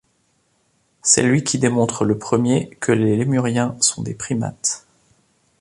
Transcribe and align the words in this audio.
C’est 1.03 1.21
lui 1.21 1.43
qui 1.43 1.59
démontre 1.59 2.05
le 2.05 2.17
premier 2.17 2.71
que 2.79 2.91
les 2.91 3.15
lémuriens 3.15 3.75
sont 3.81 4.01
des 4.01 4.15
primates. 4.15 4.87